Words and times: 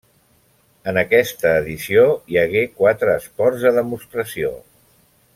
En 0.91 0.99
aquesta 1.01 1.51
edició 1.59 2.07
hi 2.31 2.39
hagué 2.43 2.63
quatre 2.81 3.13
esports 3.25 3.67
de 3.67 3.75
demostració. 3.79 4.51